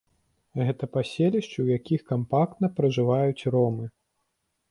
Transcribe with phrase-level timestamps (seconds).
[0.67, 3.85] Гэта паселішчы, у якіх кампактна пражываюць ромы.